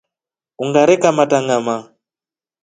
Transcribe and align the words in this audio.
Ungare 0.63 0.95
kamata 1.01 1.37
ngama. 1.45 1.75